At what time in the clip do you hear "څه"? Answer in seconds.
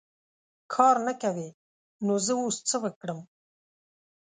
2.69-2.75